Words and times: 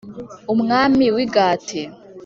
Umwami 0.53 1.05
w 1.15 1.17
i 1.25 1.27
gati 1.33 1.81